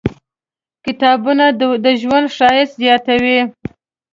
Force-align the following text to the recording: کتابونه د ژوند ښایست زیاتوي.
کتابونه 0.85 1.45
د 1.83 1.85
ژوند 2.01 2.27
ښایست 2.35 2.73
زیاتوي. 2.81 3.39